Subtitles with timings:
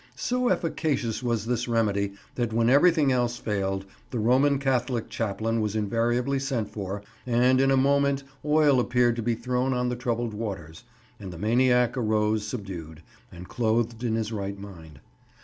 [0.15, 5.75] So efficacious was this remedy that when everything else failed, the Roman Catholic chaplain was
[5.75, 10.33] invariably sent for, and in a moment oil appeared to be thrown on the troubled
[10.33, 10.85] waters,
[11.19, 15.01] and the maniac arose subdued, and clothed in his right mind.